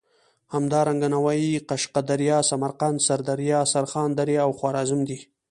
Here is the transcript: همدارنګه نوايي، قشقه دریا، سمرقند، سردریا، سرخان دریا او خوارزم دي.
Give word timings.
همدارنګه 0.53 1.07
نوايي، 1.15 1.51
قشقه 1.69 2.01
دریا، 2.09 2.37
سمرقند، 2.49 2.97
سردریا، 3.07 3.59
سرخان 3.73 4.09
دریا 4.19 4.41
او 4.45 4.51
خوارزم 4.59 5.01
دي. 5.07 5.17